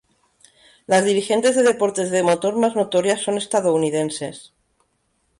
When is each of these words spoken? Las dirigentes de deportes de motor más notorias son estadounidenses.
Las 0.91 1.05
dirigentes 1.09 1.55
de 1.55 1.61
deportes 1.71 2.09
de 2.09 2.23
motor 2.23 2.55
más 2.57 2.75
notorias 2.75 3.19
son 3.21 3.37
estadounidenses. 3.37 4.51